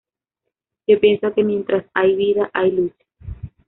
Yo 0.87 0.99
pienso 0.99 1.31
que 1.31 1.43
mientras 1.43 1.85
hay 1.93 2.15
vida 2.15 2.49
hay 2.53 2.71
lucha. 2.71 3.05